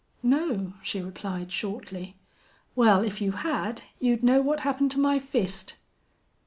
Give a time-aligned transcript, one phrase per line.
[0.23, 2.15] "No," she replied, shortly.
[2.75, 5.75] "Well, if you had, you'd know what happened to my fist."